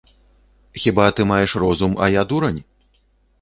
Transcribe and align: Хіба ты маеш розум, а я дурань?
Хіба 0.83 1.05
ты 1.19 1.25
маеш 1.33 1.51
розум, 1.65 1.93
а 2.07 2.09
я 2.15 2.25
дурань? 2.33 2.59